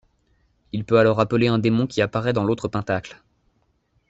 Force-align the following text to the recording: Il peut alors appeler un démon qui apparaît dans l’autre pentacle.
Il 0.71 0.83
peut 0.83 0.97
alors 0.97 1.19
appeler 1.19 1.47
un 1.47 1.59
démon 1.59 1.85
qui 1.85 2.01
apparaît 2.01 2.33
dans 2.33 2.43
l’autre 2.43 2.67
pentacle. 2.67 3.21